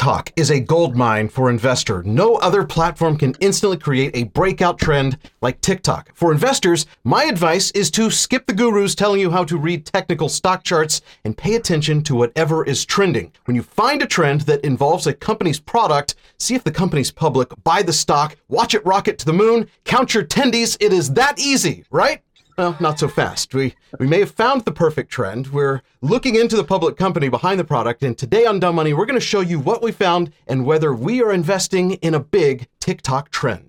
TikTok 0.00 0.32
is 0.34 0.50
a 0.50 0.60
goldmine 0.60 1.28
for 1.28 1.50
investor. 1.50 2.02
No 2.04 2.36
other 2.36 2.64
platform 2.64 3.18
can 3.18 3.34
instantly 3.38 3.76
create 3.76 4.16
a 4.16 4.22
breakout 4.22 4.78
trend 4.78 5.18
like 5.42 5.60
TikTok. 5.60 6.10
For 6.14 6.32
investors, 6.32 6.86
my 7.04 7.24
advice 7.24 7.70
is 7.72 7.90
to 7.90 8.10
skip 8.10 8.46
the 8.46 8.54
gurus 8.54 8.94
telling 8.94 9.20
you 9.20 9.30
how 9.30 9.44
to 9.44 9.58
read 9.58 9.84
technical 9.84 10.30
stock 10.30 10.64
charts 10.64 11.02
and 11.26 11.36
pay 11.36 11.54
attention 11.54 12.02
to 12.04 12.14
whatever 12.14 12.64
is 12.64 12.86
trending. 12.86 13.30
When 13.44 13.56
you 13.56 13.62
find 13.62 14.00
a 14.00 14.06
trend 14.06 14.40
that 14.42 14.64
involves 14.64 15.06
a 15.06 15.12
company's 15.12 15.60
product, 15.60 16.14
see 16.38 16.54
if 16.54 16.64
the 16.64 16.72
company's 16.72 17.10
public, 17.10 17.52
buy 17.62 17.82
the 17.82 17.92
stock, 17.92 18.36
watch 18.48 18.72
it 18.72 18.86
rocket 18.86 19.18
to 19.18 19.26
the 19.26 19.34
moon, 19.34 19.68
count 19.84 20.14
your 20.14 20.24
tendies. 20.24 20.78
It 20.80 20.94
is 20.94 21.12
that 21.12 21.38
easy, 21.38 21.84
right? 21.90 22.22
Well, 22.56 22.76
not 22.80 22.98
so 22.98 23.08
fast. 23.08 23.54
We 23.54 23.74
we 23.98 24.06
may 24.06 24.20
have 24.20 24.30
found 24.30 24.64
the 24.64 24.72
perfect 24.72 25.10
trend. 25.10 25.48
We're 25.48 25.82
looking 26.00 26.34
into 26.34 26.56
the 26.56 26.64
public 26.64 26.96
company 26.96 27.28
behind 27.28 27.58
the 27.58 27.64
product, 27.64 28.02
and 28.02 28.16
today 28.16 28.46
on 28.46 28.60
Dumb 28.60 28.76
Money, 28.76 28.92
we're 28.92 29.06
going 29.06 29.18
to 29.18 29.24
show 29.24 29.40
you 29.40 29.58
what 29.58 29.82
we 29.82 29.92
found 29.92 30.32
and 30.46 30.64
whether 30.64 30.94
we 30.94 31.22
are 31.22 31.32
investing 31.32 31.92
in 31.92 32.14
a 32.14 32.20
big 32.20 32.68
TikTok 32.80 33.30
trend. 33.30 33.68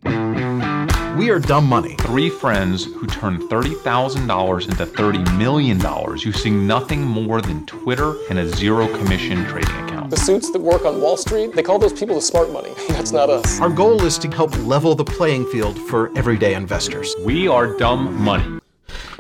We 1.18 1.30
are 1.30 1.40
Dumb 1.40 1.66
Money. 1.66 1.98
Three 2.00 2.30
friends 2.30 2.86
who 2.86 3.06
turned 3.06 3.42
$30,000 3.42 4.70
into 4.70 4.86
$30 4.86 5.38
million 5.38 5.80
using 6.18 6.66
nothing 6.66 7.02
more 7.02 7.42
than 7.42 7.66
Twitter 7.66 8.16
and 8.30 8.40
a 8.40 8.48
zero 8.48 8.88
commission 8.98 9.46
trading 9.46 9.76
account. 9.84 10.10
The 10.10 10.16
suits 10.16 10.52
that 10.52 10.62
work 10.62 10.86
on 10.86 11.02
Wall 11.02 11.18
Street, 11.18 11.54
they 11.54 11.64
call 11.64 11.80
those 11.80 11.92
people 11.92 12.16
the 12.16 12.22
smart 12.22 12.50
money. 12.52 12.74
That's 12.90 13.12
not 13.12 13.30
us. 13.30 13.60
Our 13.60 13.70
goal 13.70 14.02
is 14.04 14.18
to 14.20 14.30
help 14.30 14.58
level 14.60 14.96
the 14.96 15.04
playing 15.04 15.48
field 15.48 15.78
for 15.90 16.18
everyday 16.18 16.54
investors. 16.54 17.14
We 17.26 17.46
are 17.48 17.78
Dumb 17.78 18.16
Money. 18.16 18.61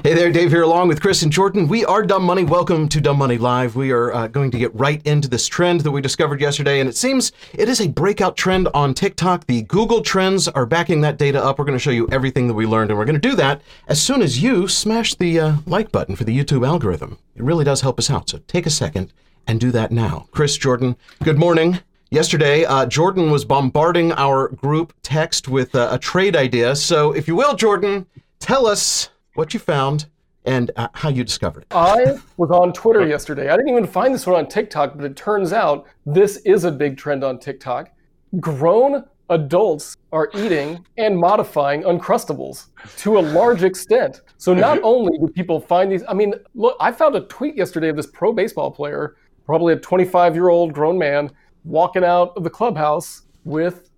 Hey 0.03 0.15
there, 0.15 0.31
Dave 0.31 0.49
here, 0.49 0.63
along 0.63 0.87
with 0.87 0.99
Chris 0.99 1.21
and 1.21 1.31
Jordan. 1.31 1.67
We 1.67 1.85
are 1.85 2.01
Dumb 2.01 2.23
Money. 2.23 2.43
Welcome 2.43 2.89
to 2.89 2.99
Dumb 2.99 3.19
Money 3.19 3.37
Live. 3.37 3.75
We 3.75 3.91
are 3.91 4.11
uh, 4.11 4.25
going 4.25 4.49
to 4.49 4.57
get 4.57 4.73
right 4.73 4.99
into 5.05 5.27
this 5.27 5.45
trend 5.45 5.81
that 5.81 5.91
we 5.91 6.01
discovered 6.01 6.41
yesterday, 6.41 6.79
and 6.79 6.89
it 6.89 6.95
seems 6.95 7.31
it 7.53 7.69
is 7.69 7.79
a 7.79 7.87
breakout 7.87 8.35
trend 8.35 8.67
on 8.73 8.95
TikTok. 8.95 9.45
The 9.45 9.61
Google 9.61 10.01
Trends 10.01 10.47
are 10.47 10.65
backing 10.65 11.01
that 11.01 11.19
data 11.19 11.39
up. 11.43 11.59
We're 11.59 11.65
going 11.65 11.77
to 11.77 11.83
show 11.83 11.91
you 11.91 12.07
everything 12.11 12.47
that 12.47 12.55
we 12.55 12.65
learned, 12.65 12.89
and 12.89 12.97
we're 12.97 13.05
going 13.05 13.21
to 13.21 13.29
do 13.29 13.35
that 13.35 13.61
as 13.87 14.01
soon 14.01 14.23
as 14.23 14.41
you 14.41 14.67
smash 14.67 15.13
the 15.13 15.39
uh, 15.39 15.55
like 15.67 15.91
button 15.91 16.15
for 16.15 16.23
the 16.23 16.35
YouTube 16.35 16.65
algorithm. 16.65 17.19
It 17.35 17.43
really 17.43 17.63
does 17.63 17.81
help 17.81 17.99
us 17.99 18.09
out, 18.09 18.27
so 18.27 18.39
take 18.47 18.65
a 18.65 18.71
second 18.71 19.13
and 19.45 19.59
do 19.59 19.69
that 19.69 19.91
now. 19.91 20.25
Chris, 20.31 20.57
Jordan, 20.57 20.95
good 21.23 21.37
morning. 21.37 21.79
Yesterday, 22.09 22.65
uh, 22.65 22.87
Jordan 22.87 23.29
was 23.29 23.45
bombarding 23.45 24.13
our 24.13 24.47
group 24.47 24.93
text 25.03 25.47
with 25.47 25.75
uh, 25.75 25.89
a 25.91 25.99
trade 25.99 26.35
idea. 26.35 26.75
So, 26.75 27.11
if 27.11 27.27
you 27.27 27.35
will, 27.35 27.55
Jordan, 27.55 28.07
tell 28.39 28.65
us 28.65 29.11
what 29.35 29.53
you 29.53 29.59
found, 29.59 30.07
and 30.45 30.71
uh, 30.75 30.87
how 30.93 31.09
you 31.09 31.23
discovered 31.23 31.63
it. 31.63 31.67
I 31.71 32.17
was 32.37 32.49
on 32.49 32.73
Twitter 32.73 33.05
yesterday. 33.05 33.49
I 33.49 33.57
didn't 33.57 33.69
even 33.69 33.87
find 33.87 34.13
this 34.13 34.25
one 34.25 34.35
on 34.35 34.47
TikTok, 34.47 34.95
but 34.95 35.05
it 35.05 35.15
turns 35.15 35.53
out 35.53 35.85
this 36.05 36.37
is 36.37 36.63
a 36.63 36.71
big 36.71 36.97
trend 36.97 37.23
on 37.23 37.39
TikTok. 37.39 37.91
Grown 38.39 39.03
adults 39.29 39.97
are 40.11 40.29
eating 40.35 40.85
and 40.97 41.17
modifying 41.17 41.83
Uncrustables 41.83 42.67
to 42.97 43.17
a 43.17 43.21
large 43.21 43.63
extent. 43.63 44.21
So 44.37 44.53
not 44.53 44.79
only 44.83 45.17
do 45.17 45.27
people 45.27 45.59
find 45.59 45.91
these, 45.91 46.03
I 46.07 46.13
mean, 46.13 46.33
look, 46.53 46.75
I 46.79 46.91
found 46.91 47.15
a 47.15 47.21
tweet 47.21 47.55
yesterday 47.55 47.89
of 47.89 47.95
this 47.95 48.07
pro 48.07 48.33
baseball 48.33 48.71
player, 48.71 49.15
probably 49.45 49.73
a 49.73 49.77
25 49.77 50.35
year 50.35 50.49
old 50.49 50.73
grown 50.73 50.97
man, 50.97 51.31
walking 51.63 52.03
out 52.03 52.33
of 52.35 52.43
the 52.43 52.49
clubhouse 52.49 53.23
with 53.45 53.89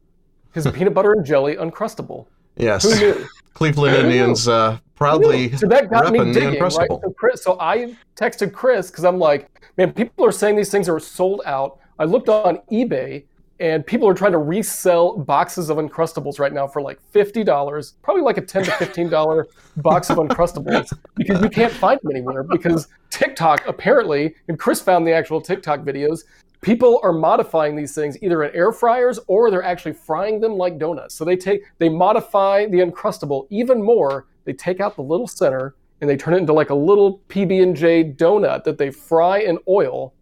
his 0.54 0.68
peanut 0.74 0.94
butter 0.94 1.14
and 1.14 1.26
jelly 1.26 1.56
Uncrustable. 1.56 2.28
Yes. 2.56 2.86
Cleveland 3.54 3.96
Indians 3.96 4.48
uh, 4.48 4.80
proudly 5.04 5.56
so 5.58 5.68
that 5.68 5.90
got 5.90 6.12
me 6.12 6.32
digging, 6.32 6.62
right? 6.62 6.72
So, 6.72 7.14
Chris, 7.18 7.44
so 7.44 7.60
I 7.60 7.96
texted 8.16 8.54
Chris 8.54 8.90
because 8.90 9.04
I'm 9.04 9.20
like, 9.20 9.50
man, 9.78 9.92
people 9.92 10.26
are 10.26 10.32
saying 10.32 10.56
these 10.56 10.72
things 10.72 10.88
are 10.88 11.00
sold 11.00 11.42
out. 11.46 11.80
I 12.00 12.06
looked 12.06 12.30
on 12.30 12.60
eBay 12.72 13.26
and 13.60 13.86
people 13.86 14.08
are 14.08 14.14
trying 14.14 14.32
to 14.32 14.40
resell 14.40 15.18
boxes 15.18 15.70
of 15.70 15.78
Uncrustables 15.78 16.40
right 16.40 16.54
now 16.54 16.68
for 16.68 16.82
like 16.82 17.00
fifty 17.12 17.44
dollars, 17.44 17.96
probably 18.02 18.24
like 18.24 18.38
a 18.38 18.42
ten 18.42 18.64
to 18.64 18.72
fifteen 18.72 19.10
dollar 19.10 19.48
box 19.78 20.10
of 20.10 20.18
Uncrustables 20.18 20.92
because 21.16 21.42
you 21.42 21.50
can't 21.50 21.74
find 21.74 22.00
them 22.02 22.12
anywhere 22.12 22.44
because 22.44 22.88
TikTok 23.10 23.68
apparently, 23.68 24.36
and 24.48 24.58
Chris 24.58 24.82
found 24.82 25.06
the 25.06 25.12
actual 25.12 25.42
TikTok 25.42 25.82
videos. 25.82 26.24
People 26.64 27.00
are 27.04 27.14
modifying 27.14 27.76
these 27.76 27.94
things 27.94 28.18
either 28.24 28.44
in 28.44 28.56
air 28.56 28.72
fryers 28.72 29.20
or 29.28 29.52
they're 29.52 29.64
actually 29.64 29.94
frying 29.94 30.40
them 30.40 30.54
like 30.54 30.80
donuts. 30.80 31.14
So 31.14 31.24
they 31.26 31.36
take 31.36 31.62
they 31.78 31.90
modify 31.90 32.66
the 32.68 32.80
Uncrustable 32.80 33.46
even 33.50 33.84
more. 33.84 34.26
They 34.46 34.54
take 34.54 34.80
out 34.80 34.96
the 34.96 35.04
little 35.04 35.28
center 35.28 35.76
and 36.02 36.10
they 36.10 36.18
turn 36.18 36.34
it 36.34 36.38
into 36.38 36.54
like 36.54 36.70
a 36.70 36.76
little 36.76 37.20
PB 37.30 37.62
and 37.62 37.76
J 37.76 38.04
donut 38.12 38.64
that 38.64 38.78
they 38.78 38.90
fry 38.92 39.40
in 39.40 39.60
oil. 39.68 40.14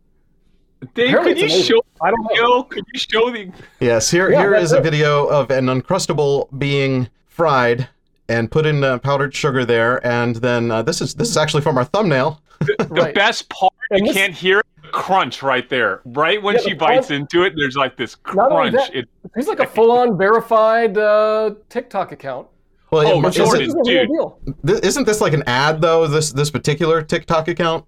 Dave, 0.96 1.10
Apparently 1.10 1.34
could 1.34 1.40
you 1.42 1.46
amazing. 1.48 1.64
show 1.76 1.82
I 2.02 2.10
don't 2.10 2.24
know. 2.24 2.30
Yo, 2.58 2.64
could 2.64 2.84
you 2.92 3.00
show 3.00 3.30
the 3.32 3.52
Yes, 3.80 4.10
here 4.10 4.32
Yeah, 4.32 4.40
here 4.40 4.50
that's 4.52 4.66
is 4.66 4.72
a 4.74 4.82
video 4.82 5.28
of 5.28 5.52
an 5.52 5.68
Uncrustable 5.68 6.48
being 6.58 7.08
fried 7.28 7.88
and 8.28 8.50
put 8.50 8.66
in 8.66 8.84
uh, 8.84 8.98
powdered 8.98 9.36
sugar 9.36 9.64
there, 9.66 10.06
and 10.08 10.38
then 10.38 10.72
uh, 10.72 10.82
this 10.82 11.02
is 11.02 11.14
this 11.16 11.30
is 11.30 11.38
actually 11.38 11.62
from 11.62 11.78
our 11.78 11.84
thumbnail. 11.86 12.42
the 12.62 12.76
Right. 12.90 13.14
best 13.14 13.48
part? 13.50 13.74
And 13.92 14.08
you 14.08 14.14
this- 14.14 14.16
can't 14.16 14.34
hear 14.34 14.60
it. 14.60 14.66
Crunch 14.92 15.42
right 15.44 15.68
there. 15.70 16.02
Right 16.06 16.42
when 16.42 16.56
Yeah, 16.56 16.62
she 16.62 16.74
bites 16.74 17.08
crunch- 17.08 17.22
into 17.22 17.44
it, 17.44 17.54
there's 17.56 17.76
like 17.76 17.98
this 17.98 18.16
crunch. 18.16 18.74
that- 18.74 18.96
It, 18.96 19.08
He's 19.36 19.48
like 19.48 19.60
a 19.60 19.68
full-on 19.68 20.18
verified 20.18 20.98
uh, 20.98 21.52
TikTok 21.70 22.12
account. 22.12 22.48
Well, 22.92 23.08
Oh, 23.08 23.22
it- 23.22 23.28
is 23.30 23.36
Jordan. 23.36 23.62
Is 23.62 23.74
it- 23.74 23.80
a 23.80 23.84
real 23.84 23.84
dude. 23.84 24.08
deal. 24.10 24.56
th- 24.68 24.84
isn't 24.84 25.06
this 25.06 25.22
like 25.22 25.34
an 25.34 25.44
ad 25.48 25.82
though? 25.82 26.08
This 26.08 26.32
this 26.34 26.52
particular 26.52 27.02
TikTok 27.02 27.48
account. 27.48 27.86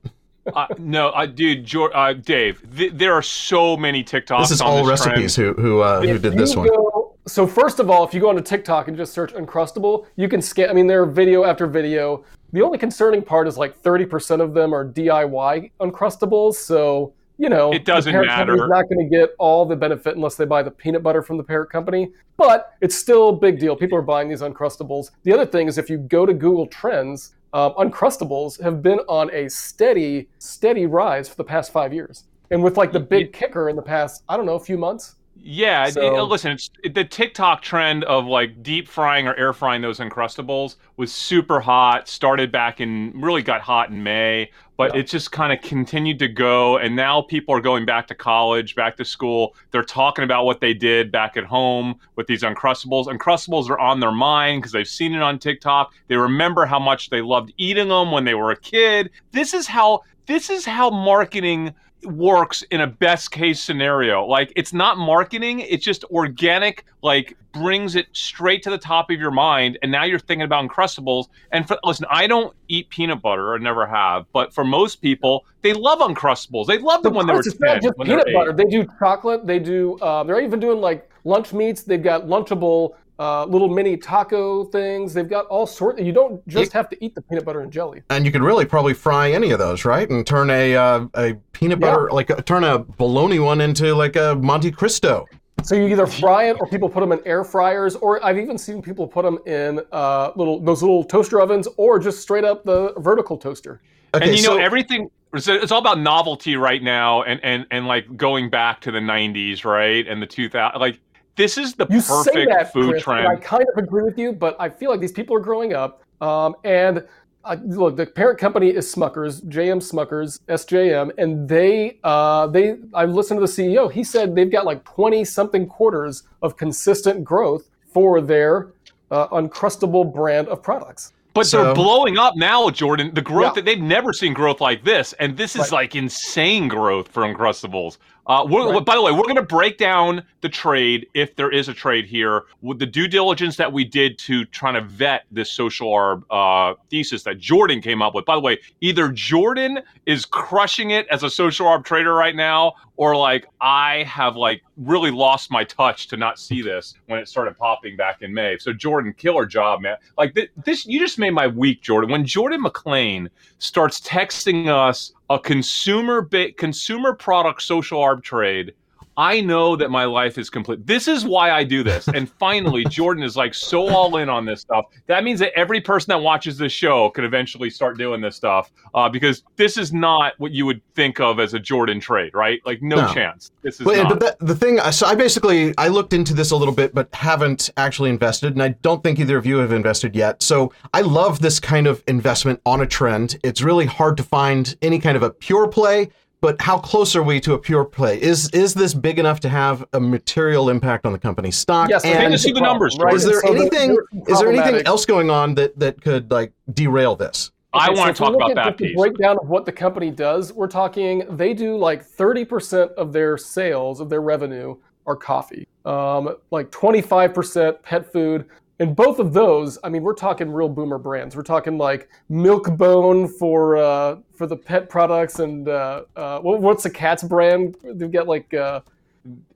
uh, 0.55 0.65
no, 0.77 1.09
uh, 1.09 1.25
dude, 1.25 1.65
Jor- 1.65 1.95
uh, 1.95 2.13
Dave, 2.13 2.61
th- 2.75 2.91
there 2.93 3.13
are 3.13 3.21
so 3.21 3.75
many 3.77 4.03
TikToks. 4.03 4.39
This 4.41 4.51
is 4.51 4.61
on 4.61 4.67
all 4.67 4.77
this 4.85 5.05
recipes 5.05 5.35
trend. 5.35 5.55
who 5.57 5.61
who 5.61 5.79
uh, 5.81 6.01
who 6.01 6.17
did 6.17 6.33
this 6.37 6.55
one. 6.55 6.67
go- 6.67 7.02
so 7.25 7.47
first 7.47 7.79
of 7.79 7.89
all, 7.89 8.03
if 8.03 8.13
you 8.13 8.19
go 8.19 8.29
onto 8.29 8.41
TikTok 8.41 8.87
and 8.87 8.97
just 8.97 9.13
search 9.13 9.33
Uncrustable, 9.33 10.05
you 10.15 10.27
can 10.27 10.41
scan. 10.41 10.69
I 10.69 10.73
mean, 10.73 10.87
there 10.87 11.01
are 11.01 11.05
video 11.05 11.43
after 11.43 11.67
video. 11.67 12.23
The 12.51 12.61
only 12.61 12.77
concerning 12.77 13.21
part 13.21 13.47
is 13.47 13.57
like 13.57 13.81
30% 13.81 14.41
of 14.41 14.53
them 14.53 14.73
are 14.73 14.87
DIY 14.87 15.71
Uncrustables. 15.79 16.55
So 16.55 17.13
you 17.37 17.49
know, 17.49 17.73
It 17.73 17.85
doesn't 17.85 18.11
the 18.11 18.15
parent 18.15 18.29
company's 18.29 18.59
matter. 18.59 18.67
not 18.67 18.89
going 18.89 19.09
to 19.09 19.15
get 19.15 19.31
all 19.39 19.65
the 19.65 19.75
benefit 19.75 20.15
unless 20.15 20.35
they 20.35 20.45
buy 20.45 20.61
the 20.61 20.71
peanut 20.71 21.03
butter 21.03 21.21
from 21.21 21.37
the 21.37 21.43
parent 21.43 21.69
company. 21.69 22.11
But 22.37 22.73
it's 22.81 22.95
still 22.95 23.29
a 23.29 23.35
big 23.35 23.59
deal. 23.59 23.75
People 23.75 23.97
are 23.97 24.03
buying 24.03 24.29
these 24.29 24.41
Uncrustables. 24.41 25.11
The 25.23 25.33
other 25.33 25.45
thing 25.45 25.67
is, 25.67 25.77
if 25.77 25.89
you 25.89 25.97
go 25.97 26.25
to 26.25 26.33
Google 26.33 26.67
Trends, 26.67 27.35
um, 27.53 27.73
Uncrustables 27.73 28.61
have 28.61 28.81
been 28.81 28.99
on 29.09 29.31
a 29.33 29.49
steady, 29.49 30.29
steady 30.37 30.85
rise 30.85 31.27
for 31.27 31.35
the 31.35 31.43
past 31.43 31.71
five 31.71 31.93
years. 31.93 32.25
And 32.51 32.63
with 32.63 32.77
like 32.77 32.91
the 32.91 32.99
big 32.99 33.33
kicker 33.33 33.69
in 33.69 33.75
the 33.75 33.81
past, 33.81 34.23
I 34.29 34.37
don't 34.37 34.45
know, 34.45 34.55
a 34.55 34.59
few 34.59 34.77
months. 34.77 35.15
Yeah, 35.35 35.89
So- 35.89 36.15
it- 36.15 36.21
listen, 36.23 36.51
it's, 36.51 36.69
the 36.93 37.03
TikTok 37.03 37.61
trend 37.61 38.03
of 38.05 38.25
like 38.25 38.63
deep 38.63 38.87
frying 38.87 39.27
or 39.27 39.35
air 39.35 39.51
frying 39.51 39.81
those 39.81 39.99
Uncrustables 39.99 40.75
was 40.95 41.11
super 41.11 41.59
hot. 41.59 42.07
Started 42.07 42.51
back 42.51 42.79
in, 42.79 43.11
really 43.15 43.41
got 43.41 43.59
hot 43.59 43.89
in 43.89 44.01
May, 44.03 44.51
but 44.77 44.93
Yeah. 44.93 45.01
it 45.01 45.07
just 45.07 45.31
kind 45.33 45.51
of 45.51 45.61
continued 45.61 46.19
to 46.19 46.29
go. 46.29 46.77
And 46.77 46.95
now 46.95 47.21
people 47.21 47.53
are 47.55 47.59
going 47.61 47.85
back 47.85 48.07
to 48.07 48.15
college, 48.15 48.73
back 48.75 48.95
to 48.97 49.05
school. 49.05 49.53
They're 49.71 49.83
talking 49.83 50.23
about 50.23 50.45
what 50.45 50.61
they 50.61 50.73
did 50.73 51.11
back 51.11 51.35
at 51.35 51.43
home 51.43 51.95
with 52.15 52.27
these 52.27 52.43
Uncrustables. 52.43 53.07
Uncrustables 53.07 53.69
are 53.69 53.79
on 53.79 53.99
their 53.99 54.11
mind 54.13 54.61
because 54.61 54.71
they've 54.71 54.87
seen 54.87 55.13
it 55.13 55.21
on 55.21 55.39
TikTok. 55.39 55.93
They 56.07 56.15
remember 56.15 56.65
how 56.65 56.79
much 56.79 57.09
they 57.09 57.21
loved 57.21 57.51
eating 57.57 57.89
them 57.89 58.11
when 58.11 58.23
they 58.23 58.33
were 58.35 58.51
a 58.51 58.57
kid. 58.57 59.09
This 59.31 59.53
is 59.53 59.67
how 59.67 60.03
this 60.25 60.49
is 60.49 60.63
how 60.65 60.89
marketing 60.89 61.73
works 62.05 62.61
in 62.71 62.81
a 62.81 62.87
best 62.87 63.31
case 63.31 63.59
scenario. 63.61 64.25
Like 64.25 64.51
it's 64.55 64.73
not 64.73 64.97
marketing, 64.97 65.59
it's 65.61 65.83
just 65.83 66.03
organic, 66.05 66.85
like 67.01 67.37
brings 67.51 67.95
it 67.95 68.07
straight 68.13 68.63
to 68.63 68.69
the 68.69 68.77
top 68.77 69.09
of 69.11 69.19
your 69.19 69.31
mind. 69.31 69.77
And 69.83 69.91
now 69.91 70.03
you're 70.05 70.19
thinking 70.19 70.41
about 70.43 70.67
Uncrustables. 70.67 71.27
And 71.51 71.67
for, 71.67 71.77
listen, 71.83 72.05
I 72.09 72.25
don't 72.27 72.55
eat 72.67 72.89
peanut 72.89 73.21
butter, 73.21 73.53
or 73.53 73.59
never 73.59 73.85
have, 73.85 74.25
but 74.33 74.53
for 74.53 74.63
most 74.63 75.01
people, 75.01 75.45
they 75.61 75.73
love 75.73 75.99
Uncrustables. 75.99 76.65
They 76.67 76.79
love 76.79 77.03
them 77.03 77.13
when 77.13 77.27
they 77.27 77.33
were 77.33 77.39
It's 77.39 77.55
10. 77.55 77.59
not 77.61 77.81
just 77.81 77.97
when 77.97 78.07
peanut 78.07 78.27
butter. 78.33 78.51
eight. 78.51 78.57
They 78.57 78.65
do 78.65 78.87
chocolate. 78.99 79.45
They 79.45 79.59
do. 79.59 79.97
Uh, 79.99 80.23
they're 80.23 80.41
even 80.41 80.59
doing 80.59 80.81
like 80.81 81.09
lunch 81.25 81.53
meats. 81.53 81.83
They've 81.83 82.01
got 82.03 82.23
lunchable 82.27 82.95
uh, 83.19 83.45
little 83.45 83.69
mini 83.69 83.97
taco 83.97 84.65
things. 84.65 85.13
They've 85.13 85.29
got 85.29 85.45
all 85.47 85.67
sorts. 85.67 86.01
You 86.01 86.11
don't 86.11 86.45
just 86.47 86.71
have 86.73 86.89
to 86.89 87.03
eat 87.03 87.15
the 87.15 87.21
peanut 87.21 87.45
butter 87.45 87.61
and 87.61 87.71
jelly. 87.71 88.01
And 88.09 88.25
you 88.25 88.31
can 88.31 88.41
really 88.43 88.65
probably 88.65 88.93
fry 88.93 89.31
any 89.31 89.51
of 89.51 89.59
those, 89.59 89.85
right? 89.85 90.09
And 90.09 90.25
turn 90.25 90.49
a 90.49 90.75
uh, 90.75 91.07
a 91.15 91.33
peanut 91.51 91.79
Yeah. 91.79 91.91
butter 91.91 92.09
like 92.11 92.31
uh, 92.31 92.41
turn 92.41 92.63
a 92.63 92.79
bologna 92.79 93.39
one 93.39 93.61
into 93.61 93.93
like 93.93 94.15
a 94.15 94.35
Monte 94.35 94.71
Cristo. 94.71 95.25
So 95.63 95.75
you 95.75 95.87
either 95.87 96.07
fry 96.07 96.45
it 96.45 96.57
or 96.59 96.67
people 96.67 96.89
put 96.89 96.99
them 96.99 97.11
in 97.11 97.21
air 97.25 97.43
fryers, 97.43 97.95
or 97.95 98.23
I've 98.25 98.37
even 98.37 98.57
seen 98.57 98.81
people 98.81 99.07
put 99.07 99.23
them 99.23 99.39
in 99.45 99.79
uh, 99.91 100.31
little 100.35 100.59
those 100.59 100.81
little 100.81 101.03
toaster 101.03 101.39
ovens, 101.39 101.67
or 101.77 101.99
just 101.99 102.21
straight 102.21 102.43
up 102.43 102.65
the 102.65 102.93
vertical 102.97 103.37
toaster. 103.37 103.81
Okay, 104.15 104.29
and 104.29 104.37
you 104.37 104.43
know 104.43 104.57
everything 104.57 105.09
it's 105.33 105.47
it's 105.47 105.71
all 105.71 105.79
about 105.79 105.99
novelty 105.99 106.55
right 106.55 106.83
now 106.83 107.23
and 107.23 107.39
and 107.43 107.65
and 107.71 107.87
like 107.87 108.15
going 108.15 108.49
back 108.49 108.81
to 108.81 108.91
the 108.91 108.99
90s 108.99 109.65
right 109.65 110.07
and 110.07 110.21
the 110.21 110.27
2000 110.27 110.79
like 110.79 110.99
this 111.35 111.57
is 111.57 111.73
the 111.73 111.87
You 111.89 111.99
say 112.01 112.13
perfect 112.31 112.49
that, 112.51 112.73
food 112.73 112.91
Chris, 113.03 113.07
and 113.07 113.27
I 113.27 113.35
kind 113.37 113.63
of 113.75 113.77
agree 113.83 114.03
with 114.03 114.17
you, 114.17 114.33
but 114.33 114.55
I 114.59 114.69
feel 114.69 114.91
like 114.91 114.99
these 114.99 115.11
people 115.11 115.35
are 115.35 115.39
growing 115.39 115.73
up, 115.73 116.03
um, 116.21 116.55
and 116.63 117.05
uh, 117.45 117.57
look, 117.65 117.97
the 117.97 118.05
parent 118.05 118.39
company 118.39 118.69
is 118.69 118.93
Smuckers, 118.93 119.43
JM 119.45 119.79
Smuckers, 119.81 120.39
SJM, 120.47 121.11
and 121.17 121.47
they 121.49 121.99
uh, 122.03 122.47
they 122.47 122.75
I 122.93 123.05
listened 123.05 123.39
to 123.41 123.45
the 123.45 123.51
CEO. 123.51 123.91
He 123.91 124.03
said 124.03 124.33
they've 124.35 124.51
got 124.51 124.65
like 124.65 124.83
twenty 124.85 125.25
something 125.25 125.67
quarters 125.67 126.23
of 126.41 126.55
consistent 126.55 127.23
growth 127.23 127.69
for 127.91 128.21
their 128.21 128.73
uh, 129.11 129.27
Uncrustable 129.29 130.13
brand 130.13 130.47
of 130.47 130.63
products. 130.63 131.11
But 131.33 131.47
So- 131.47 131.63
they're 131.63 131.73
blowing 131.73 132.17
up 132.17 132.35
now, 132.37 132.69
Jordan. 132.69 133.11
The 133.13 133.21
growth 133.21 133.47
Yeah. 133.47 133.51
that 133.55 133.65
they've 133.65 133.81
never 133.81 134.13
seen 134.13 134.33
growth 134.33 134.61
like 134.61 134.83
this, 134.83 135.13
and 135.13 135.35
this 135.35 135.55
is 135.55 135.63
Right. 135.63 135.71
like 135.73 135.95
insane 135.95 136.67
growth 136.67 137.07
for 137.09 137.23
Uncrustables. 137.23 137.97
Uh, 138.25 138.45
Right. 138.47 138.85
By 138.85 138.95
the 138.95 139.01
way, 139.01 139.11
we're 139.11 139.23
going 139.23 139.35
to 139.35 139.41
break 139.41 139.77
down 139.77 140.23
the 140.41 140.49
trade 140.49 141.07
if 141.13 141.35
there 141.35 141.51
is 141.51 141.67
a 141.67 141.73
trade 141.73 142.05
here 142.05 142.43
with 142.61 142.79
the 142.79 142.85
due 142.85 143.07
diligence 143.07 143.57
that 143.57 143.71
we 143.71 143.83
did 143.83 144.17
to 144.19 144.45
trying 144.45 144.75
to 144.75 144.81
vet 144.81 145.23
this 145.31 145.51
social 145.51 145.91
arb 145.91 146.23
uh, 146.29 146.75
thesis 146.89 147.23
that 147.23 147.39
Jordan 147.39 147.81
came 147.81 148.01
up 148.01 148.13
with. 148.15 148.25
By 148.25 148.35
the 148.35 148.41
way, 148.41 148.59
either 148.81 149.09
Jordan 149.09 149.79
is 150.05 150.25
crushing 150.25 150.91
it 150.91 151.07
as 151.07 151.23
a 151.23 151.29
social 151.29 151.65
arb 151.67 151.83
trader 151.83 152.13
right 152.13 152.35
now, 152.35 152.73
or 152.95 153.15
like 153.15 153.47
I 153.59 154.03
have 154.03 154.35
like 154.35 154.63
really 154.77 155.11
lost 155.11 155.51
my 155.51 155.63
touch 155.63 156.07
to 156.07 156.17
not 156.17 156.39
see 156.39 156.61
this 156.61 156.95
when 157.07 157.19
it 157.19 157.27
started 157.27 157.57
popping 157.57 157.97
back 157.97 158.21
in 158.21 158.33
May. 158.33 158.57
So 158.57 158.71
Jordan, 158.73 159.13
killer 159.17 159.45
job, 159.45 159.81
man. 159.81 159.97
Like 160.17 160.33
th- 160.35 160.51
this, 160.63 160.85
you 160.85 160.99
just 160.99 161.19
made 161.19 161.31
my 161.31 161.47
week, 161.47 161.81
Jordan. 161.81 162.11
When 162.11 162.25
Jordan 162.25 162.63
McLain 162.63 163.29
starts 163.57 163.99
texting 164.01 164.67
us 164.67 165.13
a 165.29 165.39
consumer 165.39 166.21
ba- 166.21 166.51
consumer 166.53 167.13
product 167.13 167.61
social 167.61 167.99
arb 167.99 168.23
trade. 168.23 168.73
I 169.17 169.41
know 169.41 169.75
that 169.75 169.91
my 169.91 170.05
life 170.05 170.37
is 170.37 170.49
complete. 170.49 170.85
This 170.85 171.07
is 171.07 171.25
why 171.25 171.51
I 171.51 171.63
do 171.63 171.83
this. 171.83 172.07
And 172.07 172.29
finally, 172.29 172.83
Jordan 172.89 173.23
is 173.23 173.35
like 173.35 173.53
so 173.53 173.87
all 173.87 174.17
in 174.17 174.29
on 174.29 174.45
this 174.45 174.61
stuff. 174.61 174.85
That 175.07 175.23
means 175.23 175.39
that 175.39 175.51
every 175.57 175.81
person 175.81 176.11
that 176.11 176.21
watches 176.21 176.57
this 176.57 176.71
show 176.71 177.09
could 177.11 177.23
eventually 177.23 177.69
start 177.69 177.97
doing 177.97 178.21
this 178.21 178.35
stuff 178.35 178.71
uh, 178.93 179.09
because 179.09 179.43
this 179.55 179.77
is 179.77 179.93
not 179.93 180.33
what 180.37 180.51
you 180.51 180.65
would 180.65 180.81
think 180.95 181.19
of 181.19 181.39
as 181.39 181.53
a 181.53 181.59
Jordan 181.59 181.99
trade, 181.99 182.33
right? 182.33 182.61
Like 182.65 182.81
no, 182.81 182.97
No. 182.97 183.13
chance. 183.13 183.51
This 183.61 183.79
is 183.79 183.85
But, 183.85 184.09
but 184.09 184.19
that, 184.19 184.39
the 184.39 184.55
thing, 184.55 184.79
so 184.91 185.05
I 185.05 185.15
basically 185.15 185.73
I 185.77 185.87
looked 185.87 186.13
into 186.13 186.33
this 186.33 186.51
a 186.51 186.55
little 186.55 186.73
bit, 186.73 186.93
but 186.93 187.13
haven't 187.13 187.69
actually 187.77 188.09
invested, 188.09 188.53
and 188.53 188.63
I 188.63 188.69
don't 188.69 189.03
think 189.03 189.19
either 189.19 189.37
of 189.37 189.45
you 189.45 189.57
have 189.57 189.71
invested 189.71 190.15
yet. 190.15 190.41
So 190.41 190.73
I 190.93 191.01
love 191.01 191.39
this 191.39 191.59
kind 191.59 191.87
of 191.87 192.03
investment 192.07 192.61
on 192.65 192.81
a 192.81 192.87
trend. 192.87 193.37
It's 193.43 193.61
really 193.61 193.85
hard 193.85 194.17
to 194.17 194.23
find 194.23 194.75
any 194.81 194.99
kind 194.99 195.15
of 195.15 195.23
a 195.23 195.29
pure 195.29 195.67
play. 195.67 196.09
But 196.43 196.61
how 196.61 196.77
close 196.77 197.15
are 197.15 197.23
we 197.23 197.39
to 197.39 197.53
a 197.53 197.57
pure 197.57 197.85
play? 197.85 198.21
Is 198.21 198.49
is 198.49 198.73
this 198.73 198.93
big 198.93 199.17
enough 199.17 199.39
to 199.39 199.49
have 199.49 199.85
a 199.93 199.99
material 200.01 200.69
impact 200.69 201.05
on 201.05 201.13
the 201.13 201.17
company's 201.17 201.55
stock? 201.55 201.89
Yes, 201.89 202.03
Hate 202.03 202.27
to 202.29 202.37
see 202.37 202.51
the 202.51 202.59
numbers, 202.59 202.97
right? 202.99 203.13
is 203.13 203.23
there 203.23 203.39
So 203.39 203.53
anything 203.53 203.95
is 204.27 204.41
there 204.41 204.49
anything 204.51 204.85
else 204.85 205.05
going 205.05 205.29
on 205.29 205.55
that 205.55 205.79
that 205.79 206.01
could 206.01 206.29
like 206.31 206.51
derail 206.73 207.15
this? 207.15 207.51
I 207.71 207.85
Okay, 207.85 207.95
so 207.95 208.01
want 208.01 208.09
if 208.11 208.17
to 208.17 208.23
we 208.23 208.25
talk 208.25 208.33
look 208.33 208.51
about 208.51 208.67
at 208.67 208.77
that 208.77 208.77
just 208.77 208.93
the 208.93 208.93
breakdown 208.93 209.37
of 209.41 209.47
what 209.47 209.65
the 209.65 209.71
company 209.71 210.11
does. 210.11 210.51
We're 210.51 210.67
talking 210.67 211.23
they 211.29 211.53
do 211.53 211.77
like 211.77 212.05
30% 212.05 212.93
of 212.95 213.13
their 213.13 213.37
sales 213.37 214.01
of 214.01 214.09
their 214.09 214.21
revenue 214.21 214.75
are 215.07 215.15
coffee, 215.15 215.65
um, 215.85 216.35
like 216.51 216.71
25% 216.71 217.81
pet 217.83 218.11
food. 218.11 218.49
And 218.79 218.95
both 218.95 219.19
of 219.19 219.33
those, 219.33 219.77
I 219.83 219.89
mean, 219.89 220.01
we're 220.03 220.15
talking 220.15 220.51
real 220.51 220.67
boomer 220.67 220.97
brands. 220.97 221.35
We're 221.35 221.43
talking 221.43 221.77
like 221.77 222.09
Milk-Bone 222.29 223.27
for 223.27 223.77
uh, 223.77 224.17
for 224.35 224.47
the 224.47 224.57
pet 224.57 224.89
products, 224.89 225.39
and 225.39 225.69
uh, 225.69 226.03
uh, 226.15 226.39
what, 226.39 226.59
what's 226.59 226.83
the 226.83 226.89
cat's 226.89 227.23
brand? 227.23 227.77
They've 227.83 228.11
got 228.11 228.27
like 228.27 228.51
uh, 228.53 228.81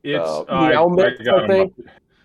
It's 0.04 0.24
uh, 0.28 0.44
I- 0.50 0.70
Meow 0.70 0.88
I 0.90 0.94
Mix, 0.96 1.28
I 1.28 1.42
'em 1.42 1.48
think. 1.48 1.74